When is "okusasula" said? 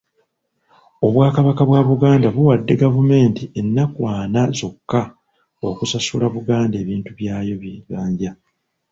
5.67-6.25